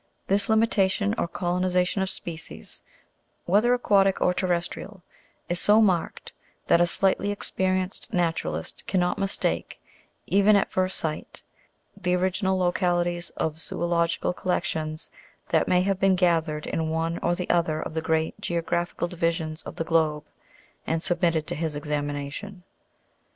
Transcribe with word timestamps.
This 0.25 0.49
limitation 0.49 1.13
or 1.15 1.27
colonization 1.27 2.01
of 2.01 2.09
species, 2.09 2.81
whether 3.45 3.71
aquatic 3.71 4.19
or 4.19 4.33
terrestrial, 4.33 5.03
is 5.47 5.59
so 5.59 5.79
marked, 5.79 6.33
that 6.65 6.81
a 6.81 6.87
slightly 6.87 7.29
experienced 7.29 8.11
naturalist 8.11 8.87
cannot 8.87 9.19
mistake, 9.19 9.79
even 10.25 10.55
at 10.55 10.71
first 10.71 10.97
sight, 10.97 11.43
the 11.95 12.15
original 12.15 12.57
localities 12.57 13.29
of 13.37 13.59
zoological 13.61 14.33
collections 14.33 15.11
that 15.49 15.67
may 15.67 15.83
have 15.83 15.99
been 15.99 16.15
gathered 16.15 16.65
in 16.65 16.89
one 16.89 17.19
or 17.19 17.35
the 17.35 17.51
other 17.51 17.79
of 17.79 17.93
the 17.93 18.01
great 18.01 18.41
geographical 18.41 19.07
divisions 19.07 19.61
of 19.67 19.75
the 19.75 19.83
globe, 19.83 20.23
and 20.87 21.03
submitted 21.03 21.45
to 21.45 21.53
his 21.53 21.75
examination. 21.75 22.63